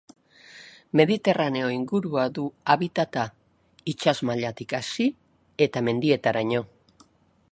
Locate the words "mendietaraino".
5.91-6.65